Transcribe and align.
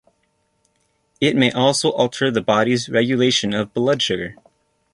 It 1.19 1.35
may 1.35 1.51
also 1.51 1.89
alter 1.91 2.31
the 2.31 2.41
body's 2.41 2.89
regulation 2.89 3.53
of 3.53 3.71
blood 3.71 4.01
sugar. 4.01 4.35